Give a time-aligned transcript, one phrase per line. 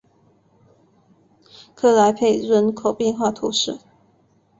[1.75, 3.77] 克雷佩人口变化图示